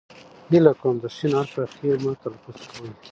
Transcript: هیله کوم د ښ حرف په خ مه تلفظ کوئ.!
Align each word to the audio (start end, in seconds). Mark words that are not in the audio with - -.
هیله 0.49 0.71
کوم 0.79 0.95
د 1.03 1.05
ښ 1.15 1.17
حرف 1.37 1.51
په 1.55 1.63
خ 1.75 1.75
مه 2.03 2.13
تلفظ 2.21 2.57
کوئ.! 2.71 2.91